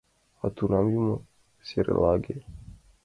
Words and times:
А 0.43 0.47
тунам— 0.55 0.85
юмо 0.99 1.15
серлаге! 1.67 2.37